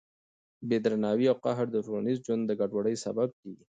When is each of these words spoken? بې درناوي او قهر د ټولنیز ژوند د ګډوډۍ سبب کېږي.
بې 0.67 0.77
درناوي 0.85 1.25
او 1.31 1.37
قهر 1.45 1.65
د 1.71 1.77
ټولنیز 1.85 2.17
ژوند 2.25 2.41
د 2.45 2.51
ګډوډۍ 2.59 2.95
سبب 3.05 3.29
کېږي. 3.39 3.63